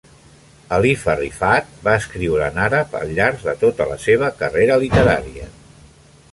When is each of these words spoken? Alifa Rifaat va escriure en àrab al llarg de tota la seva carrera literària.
Alifa 0.77 1.13
Rifaat 1.19 1.67
va 1.89 1.93
escriure 1.99 2.47
en 2.53 2.57
àrab 2.69 2.97
al 3.01 3.13
llarg 3.21 3.45
de 3.51 3.55
tota 3.67 3.87
la 3.93 4.01
seva 4.09 4.33
carrera 4.43 4.83
literària. 4.87 5.51